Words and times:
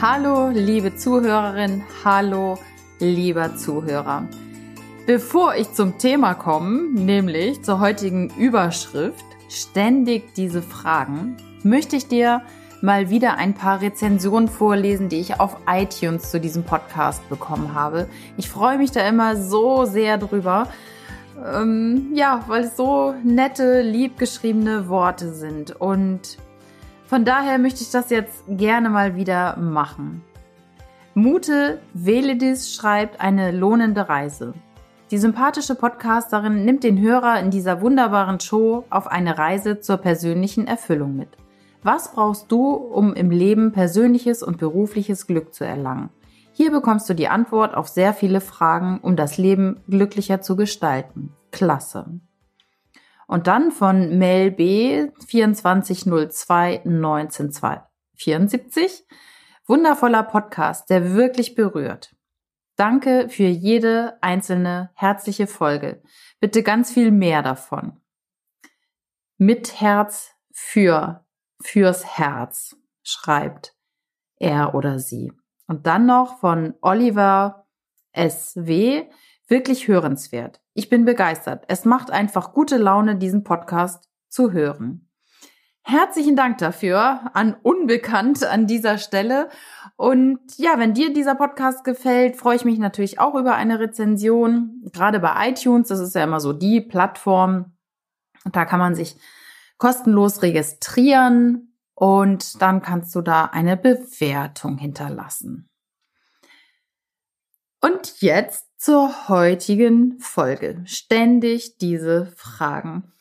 Hallo, 0.00 0.48
liebe 0.48 0.96
Zuhörerin, 0.96 1.84
hallo, 2.04 2.58
lieber 2.98 3.54
Zuhörer. 3.56 4.28
Bevor 5.06 5.54
ich 5.54 5.72
zum 5.72 5.98
Thema 5.98 6.34
komme, 6.34 6.88
nämlich 6.92 7.62
zur 7.62 7.78
heutigen 7.78 8.28
Überschrift, 8.36 9.24
ständig 9.48 10.34
diese 10.34 10.62
Fragen, 10.62 11.36
möchte 11.62 11.94
ich 11.94 12.08
dir 12.08 12.42
mal 12.82 13.08
wieder 13.08 13.36
ein 13.36 13.54
paar 13.54 13.80
Rezensionen 13.80 14.48
vorlesen, 14.48 15.08
die 15.08 15.20
ich 15.20 15.38
auf 15.38 15.56
iTunes 15.68 16.30
zu 16.30 16.40
diesem 16.40 16.64
Podcast 16.64 17.26
bekommen 17.28 17.72
habe. 17.72 18.08
Ich 18.36 18.50
freue 18.50 18.78
mich 18.78 18.90
da 18.90 19.08
immer 19.08 19.36
so 19.36 19.84
sehr 19.84 20.18
drüber. 20.18 20.68
Ähm, 21.42 22.10
ja, 22.14 22.44
weil 22.48 22.64
es 22.64 22.76
so 22.76 23.14
nette, 23.24 23.82
liebgeschriebene 23.82 24.88
Worte 24.88 25.32
sind. 25.32 25.80
Und 25.80 26.36
von 27.06 27.24
daher 27.24 27.58
möchte 27.58 27.82
ich 27.82 27.90
das 27.90 28.10
jetzt 28.10 28.44
gerne 28.48 28.88
mal 28.90 29.16
wieder 29.16 29.56
machen. 29.56 30.22
Mute 31.14 31.80
Veledis 31.92 32.74
schreibt 32.74 33.20
eine 33.20 33.52
lohnende 33.52 34.08
Reise. 34.08 34.54
Die 35.10 35.18
sympathische 35.18 35.74
Podcasterin 35.74 36.64
nimmt 36.64 36.82
den 36.82 37.00
Hörer 37.00 37.38
in 37.38 37.50
dieser 37.50 37.80
wunderbaren 37.82 38.40
Show 38.40 38.84
auf 38.90 39.06
eine 39.06 39.38
Reise 39.38 39.80
zur 39.80 39.98
persönlichen 39.98 40.66
Erfüllung 40.66 41.16
mit. 41.16 41.28
Was 41.84 42.12
brauchst 42.12 42.50
du, 42.50 42.70
um 42.70 43.12
im 43.14 43.30
Leben 43.30 43.70
persönliches 43.70 44.42
und 44.42 44.58
berufliches 44.58 45.26
Glück 45.26 45.54
zu 45.54 45.64
erlangen? 45.64 46.08
Hier 46.52 46.70
bekommst 46.70 47.08
du 47.08 47.14
die 47.14 47.28
Antwort 47.28 47.76
auf 47.76 47.88
sehr 47.88 48.14
viele 48.14 48.40
Fragen, 48.40 48.98
um 49.02 49.16
das 49.16 49.38
Leben 49.38 49.80
glücklicher 49.88 50.40
zu 50.40 50.56
gestalten. 50.56 51.32
Klasse. 51.52 52.06
Und 53.34 53.48
dann 53.48 53.72
von 53.72 54.16
Mel 54.16 54.52
B 54.52 55.10
2402 55.18 56.82
1974. 56.84 59.04
Wundervoller 59.66 60.22
Podcast, 60.22 60.88
der 60.88 61.16
wirklich 61.16 61.56
berührt. 61.56 62.14
Danke 62.76 63.28
für 63.28 63.48
jede 63.48 64.22
einzelne 64.22 64.92
herzliche 64.94 65.48
Folge. 65.48 66.00
Bitte 66.38 66.62
ganz 66.62 66.92
viel 66.92 67.10
mehr 67.10 67.42
davon. 67.42 68.00
Mit 69.36 69.80
Herz 69.80 70.30
für 70.52 71.26
fürs 71.60 72.16
Herz, 72.16 72.76
schreibt 73.02 73.74
er 74.36 74.76
oder 74.76 75.00
sie. 75.00 75.32
Und 75.66 75.88
dann 75.88 76.06
noch 76.06 76.38
von 76.38 76.74
Oliver 76.82 77.66
SW, 78.16 79.08
wirklich 79.48 79.88
hörenswert. 79.88 80.63
Ich 80.74 80.88
bin 80.88 81.04
begeistert. 81.04 81.64
Es 81.68 81.84
macht 81.84 82.10
einfach 82.10 82.52
gute 82.52 82.76
Laune, 82.76 83.16
diesen 83.16 83.44
Podcast 83.44 84.10
zu 84.28 84.50
hören. 84.50 85.08
Herzlichen 85.82 86.34
Dank 86.34 86.58
dafür 86.58 87.30
an 87.34 87.54
Unbekannt 87.62 88.42
an 88.42 88.66
dieser 88.66 88.98
Stelle. 88.98 89.50
Und 89.96 90.40
ja, 90.56 90.78
wenn 90.78 90.94
dir 90.94 91.12
dieser 91.12 91.36
Podcast 91.36 91.84
gefällt, 91.84 92.36
freue 92.36 92.56
ich 92.56 92.64
mich 92.64 92.78
natürlich 92.78 93.20
auch 93.20 93.34
über 93.36 93.54
eine 93.54 93.78
Rezension. 93.78 94.82
Gerade 94.92 95.20
bei 95.20 95.50
iTunes, 95.50 95.88
das 95.88 96.00
ist 96.00 96.14
ja 96.14 96.24
immer 96.24 96.40
so 96.40 96.52
die 96.52 96.80
Plattform. 96.80 97.76
Da 98.50 98.64
kann 98.64 98.80
man 98.80 98.96
sich 98.96 99.16
kostenlos 99.78 100.42
registrieren 100.42 101.76
und 101.94 102.60
dann 102.60 102.82
kannst 102.82 103.14
du 103.14 103.20
da 103.20 103.44
eine 103.44 103.76
Bewertung 103.76 104.78
hinterlassen. 104.78 105.68
Und 107.84 108.22
jetzt 108.22 108.80
zur 108.80 109.28
heutigen 109.28 110.18
Folge. 110.18 110.82
Ständig 110.86 111.76
diese 111.76 112.32
Fragen. 112.34 113.12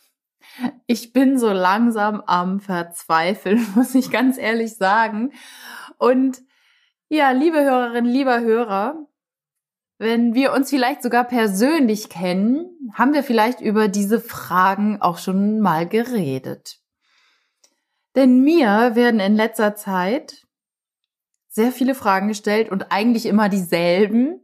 Ich 0.87 1.11
bin 1.11 1.37
so 1.37 1.49
langsam 1.49 2.21
am 2.21 2.61
Verzweifeln, 2.61 3.67
muss 3.75 3.93
ich 3.93 4.09
ganz 4.09 4.37
ehrlich 4.37 4.77
sagen. 4.77 5.33
Und 5.97 6.43
ja, 7.09 7.31
liebe 7.31 7.61
Hörerinnen, 7.61 8.09
lieber 8.09 8.39
Hörer, 8.39 9.05
wenn 9.97 10.33
wir 10.33 10.53
uns 10.53 10.69
vielleicht 10.69 11.03
sogar 11.03 11.25
persönlich 11.25 12.07
kennen, 12.07 12.69
haben 12.93 13.13
wir 13.13 13.23
vielleicht 13.23 13.59
über 13.59 13.89
diese 13.89 14.21
Fragen 14.21 15.01
auch 15.01 15.17
schon 15.17 15.59
mal 15.59 15.89
geredet. 15.89 16.79
Denn 18.15 18.45
mir 18.45 18.95
werden 18.95 19.19
in 19.19 19.35
letzter 19.35 19.75
Zeit 19.75 20.43
sehr 21.53 21.71
viele 21.71 21.93
Fragen 21.93 22.27
gestellt 22.27 22.71
und 22.71 22.91
eigentlich 22.91 23.27
immer 23.27 23.47
dieselben. 23.47 24.42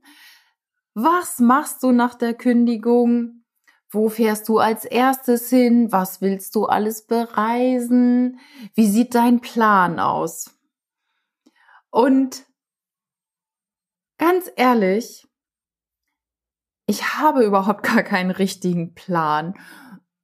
Was 1.01 1.39
machst 1.39 1.81
du 1.83 1.93
nach 1.93 2.13
der 2.13 2.33
Kündigung? 2.33 3.45
Wo 3.89 4.09
fährst 4.09 4.49
du 4.49 4.59
als 4.59 4.83
erstes 4.83 5.49
hin? 5.49 5.93
Was 5.93 6.19
willst 6.19 6.55
du 6.55 6.65
alles 6.65 7.05
bereisen? 7.05 8.41
Wie 8.73 8.85
sieht 8.85 9.15
dein 9.15 9.39
Plan 9.39 9.97
aus? 10.01 10.59
Und 11.89 12.43
ganz 14.17 14.51
ehrlich, 14.57 15.25
ich 16.85 17.15
habe 17.15 17.45
überhaupt 17.45 17.83
gar 17.95 18.03
keinen 18.03 18.31
richtigen 18.31 18.93
Plan. 18.93 19.57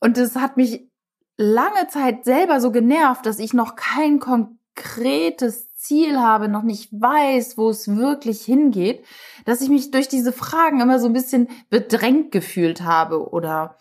Und 0.02 0.18
es 0.18 0.36
hat 0.36 0.58
mich 0.58 0.92
lange 1.38 1.88
Zeit 1.88 2.26
selber 2.26 2.60
so 2.60 2.74
genervt, 2.74 3.26
dass 3.26 3.40
ich 3.40 3.54
noch 3.54 3.78
kein 3.78 4.20
konkretes 4.20 5.74
Ziel 5.86 6.20
habe, 6.20 6.48
noch 6.48 6.64
nicht 6.64 6.90
weiß, 6.92 7.58
wo 7.58 7.70
es 7.70 7.96
wirklich 7.96 8.42
hingeht, 8.42 9.06
dass 9.46 9.62
ich 9.62 9.70
mich 9.70 9.92
durch 9.92 10.08
diese 10.08 10.32
Fragen 10.32 10.82
immer 10.82 11.00
so 11.00 11.08
ein 11.08 11.14
bisschen 11.14 11.48
bedrängt 11.70 12.32
gefühlt 12.32 12.82
habe 12.82 13.30
oder 13.30 13.78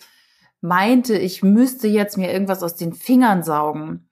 meinte, 0.60 1.16
ich 1.16 1.42
müsste 1.42 1.88
jetzt 1.88 2.16
mir 2.16 2.32
irgendwas 2.32 2.62
aus 2.62 2.75
den 2.75 2.92
Fingern 2.92 3.42
saugen. 3.42 4.09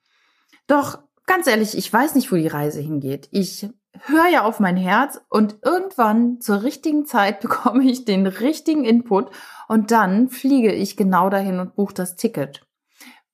Doch 0.67 0.99
ganz 1.27 1.47
ehrlich, 1.47 1.77
ich 1.77 1.93
weiß 1.93 2.15
nicht, 2.15 2.31
wo 2.33 2.37
die 2.37 2.47
Reise 2.47 2.81
hingeht. 2.81 3.29
Ich 3.31 3.69
höre 4.01 4.29
ja 4.29 4.45
auf 4.45 4.61
mein 4.61 4.77
Herz 4.77 5.21
und 5.29 5.59
irgendwann 5.63 6.41
zur 6.41 6.63
richtigen 6.63 7.07
Zeit 7.07 7.41
bekomme 7.43 7.85
ich 7.85 8.05
den 8.05 8.27
richtigen 8.27 8.85
Input 8.85 9.31
und 9.69 9.91
dann 9.91 10.29
fliege 10.29 10.73
ich 10.73 10.97
genau 10.97 11.31
dahin 11.31 11.61
und 11.61 11.75
buche 11.75 11.95
das 11.95 12.17
Ticket. 12.17 12.67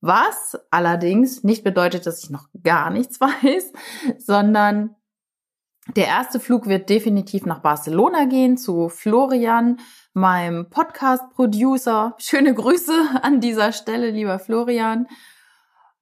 Was 0.00 0.56
allerdings 0.70 1.42
nicht 1.42 1.64
bedeutet, 1.64 2.06
dass 2.06 2.22
ich 2.22 2.30
noch 2.30 2.46
gar 2.62 2.90
nichts 2.90 3.20
weiß, 3.20 3.72
sondern 4.18 4.94
der 5.96 6.06
erste 6.06 6.38
Flug 6.38 6.66
wird 6.66 6.90
definitiv 6.90 7.46
nach 7.46 7.60
Barcelona 7.60 8.26
gehen 8.26 8.58
zu 8.58 8.88
Florian, 8.90 9.78
meinem 10.12 10.68
Podcast-Producer. 10.68 12.14
Schöne 12.18 12.54
Grüße 12.54 12.92
an 13.22 13.40
dieser 13.40 13.72
Stelle, 13.72 14.10
lieber 14.10 14.38
Florian. 14.38 15.06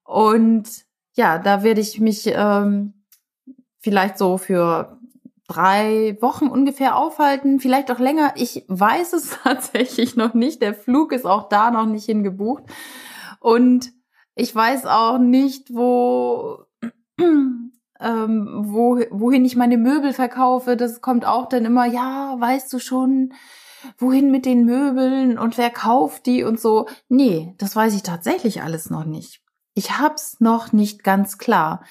Und 0.03 0.69
ja, 1.15 1.39
da 1.39 1.62
werde 1.62 1.81
ich 1.81 2.01
mich 2.01 2.27
ähm, 2.27 3.05
vielleicht 3.79 4.19
so 4.19 4.39
für 4.39 4.99
drei 5.49 6.19
Wochen 6.21 6.49
ungefähr 6.49 6.97
aufhalten, 6.97 7.61
vielleicht 7.61 7.91
auch 7.91 8.01
länger. 8.01 8.33
Ich 8.37 8.65
weiß 8.69 9.12
es 9.12 9.39
tatsächlich 9.45 10.17
noch 10.17 10.35
nicht. 10.35 10.62
Der 10.62 10.75
Flug 10.75 11.12
ist 11.12 11.25
auch 11.25 11.49
da 11.49 11.71
noch 11.71 11.87
nicht 11.87 12.06
hingebucht. 12.06 12.65
Und 13.47 13.93
ich 14.34 14.53
weiß 14.53 14.87
auch 14.87 15.19
nicht, 15.19 15.73
wo, 15.73 16.65
ähm, 17.21 17.69
wo, 18.01 18.99
wohin 19.11 19.45
ich 19.45 19.55
meine 19.55 19.79
Möbel 19.79 20.12
verkaufe. 20.12 20.77
Das 20.77 21.01
kommt 21.01 21.25
auch 21.25 21.49
dann 21.49 21.65
immer, 21.65 21.87
ja, 21.87 22.35
weißt 22.41 22.73
du 22.73 22.81
schon, 22.81 23.35
wohin 23.99 24.33
mit 24.33 24.47
den 24.47 24.65
Möbeln 24.65 25.39
und 25.39 25.59
wer 25.59 25.71
kauft 25.71 26.27
die 26.27 26.43
und 26.43 26.59
so. 26.59 26.89
Nee, 27.09 27.55
das 27.59 27.77
weiß 27.77 27.95
ich 27.95 28.03
tatsächlich 28.03 28.62
alles 28.62 28.91
noch 28.91 29.05
nicht. 29.05 29.45
Ich 29.75 29.97
hab's 29.97 30.41
noch 30.41 30.73
nicht 30.73 31.05
ganz 31.05 31.39
klar. 31.39 31.85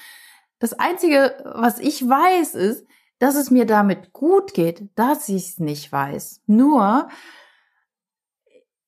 Das 0.59 0.73
Einzige, 0.73 1.37
was 1.55 1.79
ich 1.79 2.05
weiß, 2.05 2.55
ist, 2.55 2.85
dass 3.19 3.35
es 3.35 3.49
mir 3.49 3.65
damit 3.65 4.11
gut 4.11 4.53
geht, 4.53 4.89
dass 4.95 5.29
ich 5.29 5.51
es 5.51 5.59
nicht 5.59 5.89
weiß. 5.89 6.41
Nur, 6.47 7.07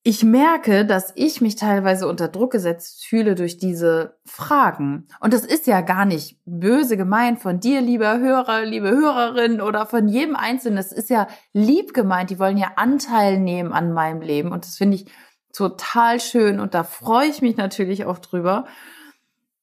ich 0.08 0.24
merke, 0.24 0.86
dass 0.86 1.12
ich 1.16 1.42
mich 1.42 1.56
teilweise 1.56 2.08
unter 2.08 2.28
Druck 2.28 2.52
gesetzt 2.52 3.04
fühle 3.04 3.34
durch 3.34 3.58
diese 3.58 4.16
Fragen. 4.24 5.06
Und 5.20 5.34
das 5.34 5.44
ist 5.44 5.66
ja 5.66 5.82
gar 5.82 6.06
nicht 6.06 6.40
böse 6.46 6.96
gemeint 6.96 7.40
von 7.40 7.60
dir, 7.60 7.82
lieber 7.82 8.18
Hörer, 8.18 8.64
liebe 8.64 8.88
Hörerin 8.88 9.60
oder 9.60 9.84
von 9.84 10.08
jedem 10.08 10.34
Einzelnen. 10.34 10.76
Das 10.76 10.92
ist 10.92 11.10
ja 11.10 11.28
lieb 11.52 11.92
gemeint. 11.92 12.30
Die 12.30 12.38
wollen 12.38 12.56
ja 12.56 12.72
Anteil 12.76 13.38
nehmen 13.38 13.74
an 13.74 13.92
meinem 13.92 14.22
Leben. 14.22 14.50
Und 14.50 14.64
das 14.64 14.78
finde 14.78 14.96
ich 14.96 15.12
total 15.52 16.20
schön. 16.20 16.58
Und 16.58 16.72
da 16.72 16.84
freue 16.84 17.28
ich 17.28 17.42
mich 17.42 17.58
natürlich 17.58 18.06
auch 18.06 18.18
drüber. 18.18 18.64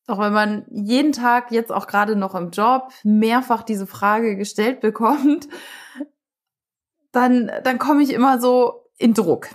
Doch 0.06 0.20
wenn 0.20 0.34
man 0.34 0.68
jeden 0.70 1.12
Tag 1.12 1.52
jetzt 1.52 1.72
auch 1.72 1.88
gerade 1.88 2.16
noch 2.16 2.36
im 2.36 2.52
Job 2.52 2.92
mehrfach 3.04 3.64
diese 3.64 3.88
Frage 3.88 4.36
gestellt 4.36 4.80
bekommt, 4.80 5.48
dann, 7.12 7.50
dann 7.64 7.80
komme 7.80 8.04
ich 8.04 8.14
immer 8.14 8.40
so 8.40 8.84
in 9.00 9.16
Druck. 9.16 9.50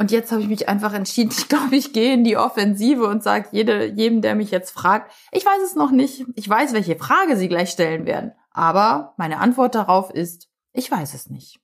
Und 0.00 0.10
jetzt 0.10 0.32
habe 0.32 0.40
ich 0.40 0.48
mich 0.48 0.66
einfach 0.66 0.94
entschieden, 0.94 1.30
ich 1.38 1.48
glaube, 1.48 1.76
ich 1.76 1.92
gehe 1.92 2.14
in 2.14 2.24
die 2.24 2.38
Offensive 2.38 3.06
und 3.06 3.22
sage 3.22 3.48
jede, 3.52 3.84
jedem, 3.84 4.22
der 4.22 4.34
mich 4.34 4.50
jetzt 4.50 4.70
fragt, 4.70 5.12
ich 5.30 5.44
weiß 5.44 5.62
es 5.62 5.74
noch 5.74 5.90
nicht. 5.90 6.24
Ich 6.36 6.48
weiß, 6.48 6.72
welche 6.72 6.96
Frage 6.96 7.36
Sie 7.36 7.48
gleich 7.48 7.68
stellen 7.68 8.06
werden. 8.06 8.32
Aber 8.50 9.14
meine 9.18 9.38
Antwort 9.38 9.74
darauf 9.74 10.10
ist, 10.10 10.48
ich 10.72 10.90
weiß 10.90 11.12
es 11.12 11.28
nicht. 11.28 11.60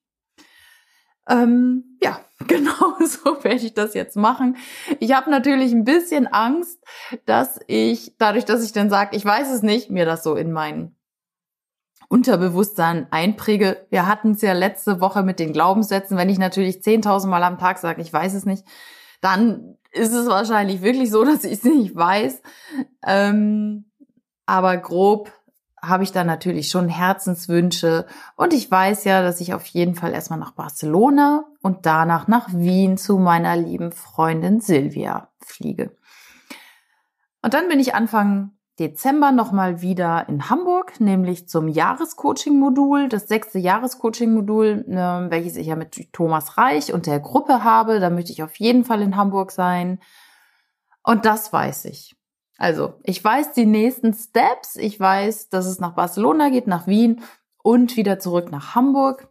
Ähm, 1.29 1.99
ja, 2.03 2.21
genau 2.47 2.99
so 3.07 3.43
werde 3.43 3.65
ich 3.65 3.73
das 3.73 3.95
jetzt 3.95 4.17
machen. 4.17 4.59
Ich 5.01 5.13
habe 5.13 5.31
natürlich 5.31 5.73
ein 5.73 5.85
bisschen 5.85 6.27
Angst, 6.27 6.79
dass 7.25 7.59
ich, 7.67 8.17
dadurch, 8.19 8.45
dass 8.45 8.63
ich 8.63 8.73
dann 8.73 8.91
sage, 8.91 9.17
ich 9.17 9.25
weiß 9.25 9.51
es 9.51 9.63
nicht, 9.63 9.91
mir 9.91 10.05
das 10.05 10.23
so 10.23 10.37
in 10.37 10.53
meinen 10.53 10.96
Unterbewusstsein 12.09 13.07
einpräge. 13.11 13.87
Wir 13.91 14.07
hatten 14.07 14.33
es 14.33 14.43
ja 14.43 14.53
letzte 14.53 15.01
Woche 15.01 15.23
mit 15.23 15.39
den 15.39 15.53
Glaubenssätzen. 15.53 16.17
Wenn 16.17 16.29
ich 16.29 16.39
natürlich 16.39 16.77
10.000 16.77 17.27
Mal 17.27 17.43
am 17.43 17.59
Tag 17.59 17.79
sage, 17.79 18.03
ich 18.03 18.13
weiß 18.13 18.35
es 18.35 18.47
nicht, 18.47 18.65
dann 19.21 19.77
ist 19.93 20.13
es 20.13 20.29
wahrscheinlich 20.29 20.83
wirklich 20.83 21.11
so, 21.11 21.25
dass 21.25 21.45
ich 21.45 21.53
es 21.53 21.65
nicht 21.65 21.97
weiß. 21.97 22.43
Ähm, 23.07 23.87
aber 24.47 24.77
grob 24.77 25.33
habe 25.83 26.03
ich 26.03 26.13
da 26.13 26.25
natürlich 26.25 26.69
schon 26.69 26.89
Herzenswünsche. 26.89 28.07
Und 28.35 28.53
ich 28.53 28.71
weiß 28.71 29.05
ja, 29.05 29.23
dass 29.23 29.41
ich 29.41 29.55
auf 29.55 29.67
jeden 29.67 29.95
Fall 29.95 30.13
erstmal 30.13 30.39
nach 30.39 30.53
Barcelona 30.53 31.45
und 31.63 31.87
danach 31.87 32.29
nach 32.29 32.49
Wien 32.53 32.97
zu 32.97 33.19
meiner 33.19 33.57
lieben 33.57 33.93
Freundin 33.93 34.61
Silvia 34.61 35.29
fliege. 35.41 35.97
Und 37.43 37.55
dann 37.55 37.69
bin 37.69 37.79
ich 37.79 37.95
Anfang 37.95 38.56
Dezember 38.79 39.33
nochmal 39.33 39.81
wieder 39.81 40.29
in 40.29 40.51
Hamburg, 40.51 41.01
nämlich 41.01 41.49
zum 41.49 41.69
Jahrescoaching-Modul, 41.69 43.09
das 43.09 43.27
sechste 43.27 43.59
Jahrescoaching-Modul, 43.59 44.85
äh, 44.89 45.31
welches 45.31 45.57
ich 45.57 45.69
ja 45.69 45.77
mit 45.77 46.13
Thomas 46.13 46.59
Reich 46.59 46.93
und 46.93 47.07
der 47.07 47.21
Gruppe 47.21 47.65
habe. 47.65 48.01
Da 48.01 48.11
möchte 48.11 48.33
ich 48.33 48.43
auf 48.43 48.57
jeden 48.57 48.85
Fall 48.85 49.01
in 49.01 49.17
Hamburg 49.17 49.51
sein. 49.51 49.99
Und 51.03 51.25
das 51.25 51.53
weiß 51.53 51.87
ich. 51.87 52.17
Also, 52.59 52.95
ich 53.03 53.23
weiß 53.23 53.53
die 53.53 53.67
nächsten 53.67 54.13
Steps. 54.13 54.77
Ich 54.77 54.99
weiß, 55.01 55.49
dass 55.49 55.67
es 55.67 55.79
nach 55.79 55.95
Barcelona 55.95 56.51
geht, 56.51 56.67
nach 56.67 56.87
Wien 56.87 57.23
und 57.63 57.97
wieder 57.97 58.19
zurück 58.19 58.51
nach 58.51 58.75
Hamburg. 58.75 59.29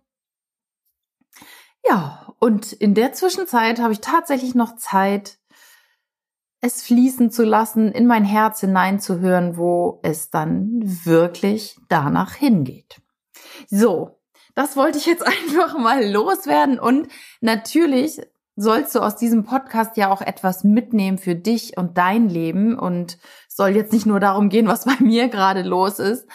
Ja, 1.88 2.34
und 2.40 2.74
in 2.74 2.96
der 2.96 3.14
Zwischenzeit 3.14 3.80
habe 3.80 3.94
ich 3.94 4.02
tatsächlich 4.02 4.56
noch 4.56 4.76
Zeit, 4.76 5.38
es 6.66 6.82
fließen 6.82 7.30
zu 7.30 7.44
lassen, 7.44 7.92
in 7.92 8.08
mein 8.08 8.26
Herz 8.26 8.62
hineinzuhören, 8.62 9.56
wo 9.56 10.00
es 10.02 10.32
dann 10.32 10.82
wirklich 10.84 11.78
danach 11.90 12.34
hingeht. 12.34 13.02
So, 13.70 14.20
das 14.56 14.76
wollte 14.76 14.98
ich 14.98 15.06
jetzt 15.06 15.26
einfach 15.28 15.78
mal 15.78 16.04
loswerden 16.10 16.80
und 16.80 17.08
natürlich 17.40 18.20
sollst 18.56 18.96
du 18.96 19.00
aus 19.00 19.16
diesem 19.16 19.44
Podcast 19.44 19.96
ja 19.98 20.10
auch 20.10 20.22
etwas 20.22 20.64
mitnehmen 20.64 21.18
für 21.20 21.36
dich 21.36 21.78
und 21.78 21.98
dein 21.98 22.30
Leben 22.30 22.80
und 22.80 23.20
soll 23.48 23.76
jetzt 23.76 23.94
nicht 23.94 24.06
nur 24.08 24.20
darum 24.20 24.50
gehen, 24.50 24.68
was 24.68 24.86
bei 24.86 24.96
mir 25.00 25.28
gerade 25.28 25.62
los 25.62 26.00
ist. 26.00 26.28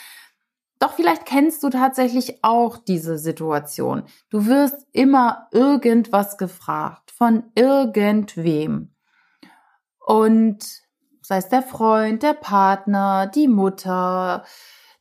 Doch 0.79 0.93
vielleicht 0.95 1.27
kennst 1.27 1.63
du 1.65 1.71
tatsächlich 1.71 2.39
auch 2.43 2.79
diese 2.79 3.19
Situation. 3.19 4.05
Du 4.31 4.47
wirst 4.47 4.87
immer 4.93 5.49
irgendwas 5.51 6.39
gefragt 6.39 7.11
von 7.11 7.51
irgendwem. 7.55 8.95
Und 10.11 10.83
sei 11.23 11.37
es 11.37 11.51
der 11.51 11.63
Freund, 11.63 12.25
der 12.25 12.35
Partner, 12.35 13.29
die 13.29 13.47
Mutter, 13.47 14.45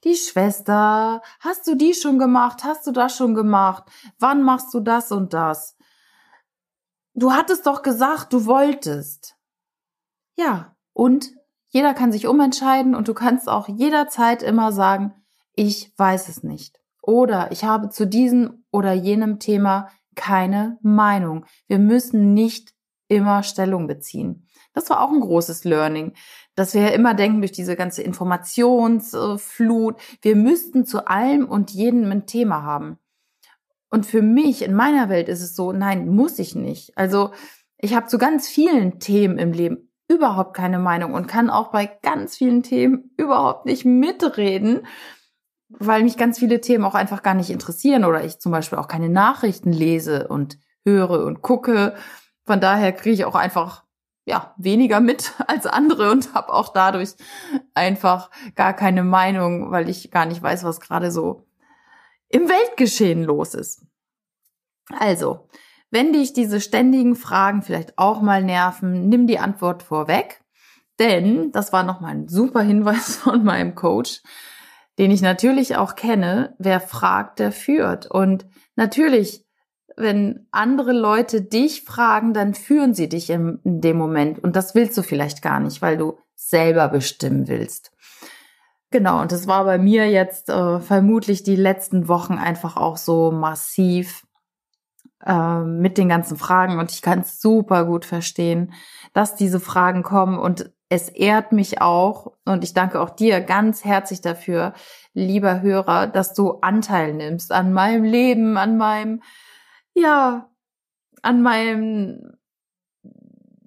die 0.04 0.14
Schwester, 0.14 1.24
hast 1.40 1.66
du 1.66 1.74
die 1.74 1.96
schon 1.96 2.20
gemacht? 2.20 2.64
Hast 2.64 2.86
du 2.86 2.92
das 2.92 3.18
schon 3.18 3.34
gemacht? 3.34 3.86
Wann 4.20 4.44
machst 4.44 4.72
du 4.72 4.82
das 4.82 5.12
und 5.12 5.34
das? 5.34 5.76
Du 7.16 7.32
hattest 7.32 7.66
doch 7.66 7.82
gesagt, 7.82 8.34
du 8.34 8.46
wolltest. 8.46 9.36
Ja, 10.36 10.76
und 10.94 11.32
jeder 11.70 11.96
kann 11.96 12.12
sich 12.12 12.28
umentscheiden 12.28 12.94
und 12.94 13.08
du 13.08 13.16
kannst 13.16 13.50
auch 13.50 13.68
jederzeit 13.68 14.44
immer 14.44 14.72
sagen, 14.72 15.16
ich 15.56 15.92
weiß 15.98 16.30
es 16.30 16.44
nicht. 16.44 16.80
Oder 17.02 17.52
ich 17.52 17.64
habe 17.64 17.90
zu 17.90 18.06
diesem 18.06 18.64
oder 18.72 18.94
jenem 18.94 19.40
Thema 19.40 19.90
keine 20.14 20.78
Meinung. 20.84 21.48
Wir 21.66 21.80
müssen 21.80 22.36
nicht 22.36 22.76
immer 23.08 23.42
Stellung 23.42 23.88
beziehen. 23.88 24.46
Das 24.74 24.90
war 24.90 25.02
auch 25.02 25.12
ein 25.12 25.20
großes 25.20 25.64
Learning, 25.64 26.14
dass 26.56 26.74
wir 26.74 26.82
ja 26.82 26.90
immer 26.90 27.14
denken 27.14 27.42
durch 27.42 27.52
diese 27.52 27.76
ganze 27.76 28.04
Informationsflut, 28.04 29.96
wir 30.22 30.36
müssten 30.36 30.86
zu 30.86 31.08
allem 31.08 31.46
und 31.46 31.72
jedem 31.72 32.12
ein 32.12 32.26
Thema 32.26 32.64
haben. 32.64 33.00
Und 33.90 34.06
für 34.06 34.22
mich 34.22 34.62
in 34.62 34.76
meiner 34.76 35.10
Welt 35.10 35.30
ist 35.30 35.42
es 35.42 35.56
so, 35.56 35.72
nein, 35.72 36.08
muss 36.08 36.38
ich 36.38 36.56
nicht. 36.56 36.98
Also 36.98 37.32
ich 37.78 37.96
habe 37.96 38.08
zu 38.08 38.18
ganz 38.18 38.48
vielen 38.48 39.00
Themen 39.00 39.38
im 39.38 39.52
Leben 39.52 39.90
überhaupt 40.08 40.56
keine 40.56 40.80
Meinung 40.80 41.14
und 41.14 41.28
kann 41.28 41.50
auch 41.50 41.72
bei 41.72 41.86
ganz 42.02 42.38
vielen 42.38 42.64
Themen 42.64 43.12
überhaupt 43.18 43.66
nicht 43.66 43.86
mitreden, 43.86 44.86
weil 45.70 46.04
mich 46.04 46.18
ganz 46.18 46.40
viele 46.40 46.62
Themen 46.62 46.84
auch 46.84 46.96
einfach 46.96 47.24
gar 47.24 47.36
nicht 47.36 47.52
interessieren 47.52 48.04
oder 48.06 48.24
ich 48.24 48.40
zum 48.40 48.52
Beispiel 48.52 48.80
auch 48.80 48.88
keine 48.88 49.10
Nachrichten 49.10 49.72
lese 49.72 50.28
und 50.28 50.60
höre 50.84 51.26
und 51.26 51.42
gucke. 51.42 51.96
Von 52.46 52.60
daher 52.60 52.92
kriege 52.92 53.14
ich 53.14 53.26
auch 53.26 53.36
einfach 53.36 53.84
ja, 54.26 54.54
weniger 54.58 55.00
mit 55.00 55.34
als 55.48 55.66
andere 55.66 56.12
und 56.12 56.34
habe 56.34 56.54
auch 56.54 56.74
dadurch 56.74 57.16
einfach 57.74 58.30
gar 58.56 58.74
keine 58.74 59.04
Meinung, 59.04 59.72
weil 59.72 59.90
ich 59.90 60.12
gar 60.12 60.26
nicht 60.26 60.42
weiß, 60.42 60.64
was 60.64 60.80
gerade 60.80 61.12
so 61.12 61.46
im 62.30 62.48
Weltgeschehen 62.48 63.24
los 63.24 63.56
ist. 63.56 63.86
Also, 64.98 65.48
wenn 65.92 66.14
dich 66.14 66.34
diese 66.34 66.62
ständigen 66.62 67.16
Fragen 67.16 67.62
vielleicht 67.62 67.98
auch 67.98 68.22
mal 68.22 68.44
nerven, 68.44 69.10
nimm 69.10 69.26
die 69.26 69.40
Antwort 69.40 69.82
vorweg, 69.82 70.42
denn 71.00 71.52
das 71.52 71.74
war 71.74 71.84
nochmal 71.84 72.12
ein 72.12 72.28
super 72.28 72.62
Hinweis 72.62 73.16
von 73.24 73.44
meinem 73.44 73.76
Coach, 73.76 74.22
den 75.00 75.12
ich 75.12 75.22
natürlich 75.22 75.78
auch 75.78 75.96
kenne, 75.96 76.56
wer 76.60 76.82
fragt, 76.82 77.40
der 77.40 77.52
führt. 77.52 78.06
Und 78.12 78.46
natürlich 78.76 79.46
wenn 80.00 80.48
andere 80.52 80.94
Leute 80.94 81.42
dich 81.42 81.84
fragen, 81.84 82.34
dann 82.34 82.54
führen 82.54 82.94
sie 82.94 83.10
dich 83.10 83.30
in, 83.30 83.60
in 83.64 83.82
dem 83.82 83.98
Moment. 83.98 84.40
Und 84.40 84.56
das 84.56 84.74
willst 84.74 84.98
du 84.98 85.04
vielleicht 85.04 85.42
gar 85.42 85.60
nicht, 85.60 85.82
weil 85.82 85.98
du 85.98 86.18
selber 86.36 86.88
bestimmen 86.88 87.48
willst. 87.48 87.92
Genau, 88.92 89.22
und 89.22 89.32
das 89.32 89.46
war 89.46 89.66
bei 89.66 89.78
mir 89.78 90.10
jetzt 90.10 90.50
äh, 90.50 90.80
vermutlich 90.80 91.44
die 91.44 91.58
letzten 91.58 92.08
Wochen 92.08 92.34
einfach 92.34 92.76
auch 92.76 92.98
so 92.98 93.30
massiv 93.30 94.26
äh, 95.26 95.60
mit 95.60 95.98
den 95.98 96.10
ganzen 96.10 96.38
Fragen. 96.38 96.80
Und 96.80 96.92
ich 96.92 97.02
kann 97.02 97.20
es 97.20 97.40
super 97.42 97.86
gut 97.86 98.06
verstehen, 98.06 98.74
dass 99.14 99.36
diese 99.36 99.60
Fragen 99.60 100.02
kommen. 100.02 100.40
Und 100.40 100.72
es 100.88 101.10
ehrt 101.10 101.52
mich 101.52 101.82
auch, 101.82 102.32
und 102.46 102.64
ich 102.64 102.74
danke 102.74 103.00
auch 103.00 103.12
dir 103.12 103.42
ganz 103.42 103.86
herzlich 103.86 104.22
dafür, 104.22 104.74
lieber 105.14 105.62
Hörer, 105.62 106.08
dass 106.08 106.34
du 106.34 106.60
Anteil 106.62 107.14
nimmst 107.14 107.52
an 107.52 107.74
meinem 107.74 108.06
Leben, 108.06 108.58
an 108.58 108.78
meinem 108.78 109.22
ja, 110.00 110.50
an 111.22 111.42
meinem 111.42 112.38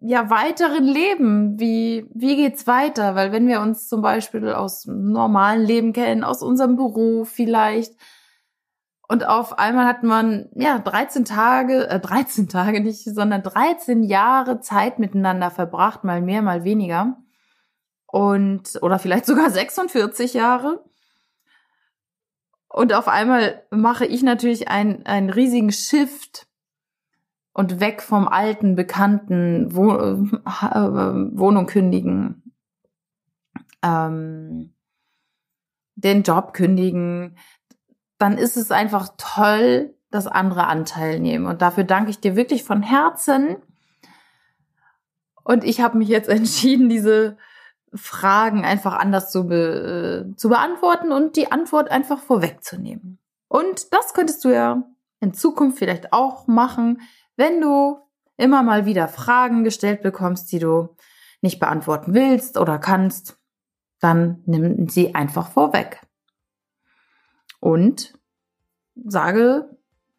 ja 0.01 0.31
weiteren 0.31 0.85
Leben. 0.85 1.59
Wie 1.61 2.09
wie 2.15 2.37
geht's 2.37 2.67
weiter? 2.67 3.15
Weil 3.15 3.33
wenn 3.33 3.47
wir 3.49 3.61
uns 3.61 3.89
zum 3.89 4.03
Beispiel 4.03 4.53
aus 4.53 4.87
normalen 4.87 5.63
Leben 5.65 5.93
kennen, 5.93 6.25
aus 6.25 6.43
unserem 6.43 6.77
Beruf 6.77 7.31
vielleicht 7.31 7.95
und 9.09 9.27
auf 9.27 9.59
einmal 9.59 9.87
hat 9.87 10.03
man 10.05 10.49
ja 10.55 10.79
13 10.79 11.25
Tage, 11.27 11.87
äh, 11.89 12.01
13 12.01 12.49
Tage 12.49 12.81
nicht, 12.81 13.05
sondern 13.05 13.43
13 13.43 14.03
Jahre 14.05 14.61
Zeit 14.61 14.99
miteinander 14.99 15.51
verbracht, 15.51 16.03
mal 16.03 16.23
mehr, 16.23 16.41
mal 16.41 16.65
weniger 16.65 17.19
und 18.07 18.79
oder 18.83 18.99
vielleicht 18.99 19.27
sogar 19.27 19.51
46 19.51 20.35
Jahre. 20.35 20.85
Und 22.73 22.95
auf 22.95 23.07
einmal 23.07 23.63
mache 23.71 24.07
ich 24.07 24.23
natürlich 24.23 24.69
einen, 24.69 25.05
einen 25.05 25.29
riesigen 25.29 25.71
Shift 25.71 26.47
und 27.53 27.81
weg 27.81 28.01
vom 28.01 28.27
alten, 28.27 28.77
bekannten 28.77 29.75
Woh 29.77 29.93
äh, 29.93 30.17
Wohnung 31.39 31.67
kündigen, 31.67 32.55
ähm, 33.83 34.75
den 35.97 36.23
Job 36.23 36.55
kündigen, 36.55 37.37
dann 38.17 38.39
ist 38.39 38.57
es 38.57 38.71
einfach 38.71 39.11
toll, 39.19 39.95
dass 40.11 40.27
andere 40.27 40.67
Anteil 40.67 41.21
nehmen. 41.21 41.45
Und 41.45 41.61
dafür 41.61 41.85
danke 41.85 42.11
ich 42.11 42.21
dir 42.21 42.37
wirklich 42.37 42.65
von 42.65 42.83
Herzen. 42.83 43.57
Und 45.45 45.63
ich 45.65 45.83
habe 45.83 45.99
mich 45.99 46.09
jetzt 46.09 46.29
entschieden, 46.31 46.89
diese 46.89 47.37
Fragen 47.95 48.65
einfach 48.65 48.95
anders 48.95 49.31
zu, 49.31 49.47
be, 49.47 50.27
äh, 50.33 50.37
zu 50.37 50.49
beantworten 50.49 51.13
und 51.13 51.37
die 51.37 51.53
Antwort 51.53 51.91
einfach 51.91 52.19
vorwegzunehmen. 52.21 53.19
Und 53.49 53.93
das 53.93 54.15
könntest 54.15 54.45
du 54.45 54.49
ja 54.51 54.83
in 55.21 55.35
Zukunft 55.35 55.79
vielleicht 55.79 56.13
auch 56.13 56.47
machen, 56.47 57.03
wenn 57.37 57.61
du 57.61 57.99
immer 58.37 58.63
mal 58.63 58.87
wieder 58.87 59.09
Fragen 59.09 59.63
gestellt 59.63 60.03
bekommst, 60.03 60.51
die 60.53 60.59
du 60.59 60.97
nicht 61.43 61.61
beantworten 61.61 62.15
willst 62.15 62.59
oder 62.59 62.79
kannst, 62.79 63.37
dann 64.01 64.43
nimm 64.47 64.89
sie 64.89 65.15
einfach 65.15 65.49
vorweg. 65.49 66.01
Und 67.61 68.15
sage, 69.05 69.77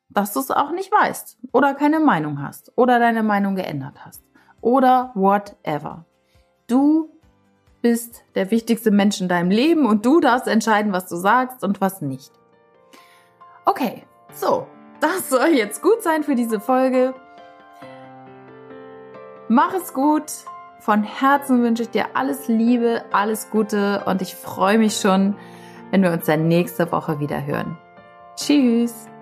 dass 0.10 0.34
du 0.34 0.40
es 0.40 0.52
auch 0.52 0.72
nicht 0.72 0.92
weißt 0.92 1.40
oder 1.52 1.74
keine 1.74 2.00
Meinung 2.00 2.42
hast 2.42 2.72
oder 2.78 3.00
deine 3.00 3.24
Meinung 3.24 3.56
geändert 3.56 4.06
hast 4.06 4.24
oder 4.62 5.12
whatever. 5.16 6.06
Du 6.68 7.13
bist 7.84 8.24
der 8.34 8.50
wichtigste 8.50 8.90
Mensch 8.90 9.22
in 9.22 9.28
deinem 9.28 9.52
Leben 9.52 9.86
und 9.86 10.06
du 10.08 10.20
darfst 10.20 10.48
entscheiden, 10.48 10.92
was 10.92 11.08
du 11.08 11.18
sagst 11.18 11.64
und 11.64 11.82
was 11.82 12.02
nicht. 12.02 12.32
Okay, 13.66 14.04
so, 14.34 14.66
das 15.00 15.30
soll 15.30 15.50
jetzt 15.50 15.84
gut 15.84 16.02
sein 16.02 16.24
für 16.24 16.34
diese 16.34 16.60
Folge. 16.60 17.14
Mach 19.48 19.74
es 19.76 19.94
gut. 19.94 20.24
Von 20.80 21.04
Herzen 21.04 21.62
wünsche 21.62 21.84
ich 21.84 21.90
dir 21.92 22.08
alles 22.16 22.48
Liebe, 22.48 23.04
alles 23.14 23.50
Gute 23.52 24.04
und 24.06 24.22
ich 24.22 24.36
freue 24.36 24.78
mich 24.78 24.98
schon, 24.98 25.36
wenn 25.92 26.02
wir 26.02 26.12
uns 26.12 26.26
dann 26.26 26.48
nächste 26.48 26.92
Woche 26.92 27.20
wieder 27.20 27.46
hören. 27.46 27.78
Tschüss! 28.36 29.13